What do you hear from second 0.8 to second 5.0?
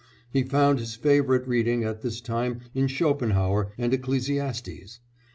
favourite reading at this time in Schopenhauer and Ecclesiastes.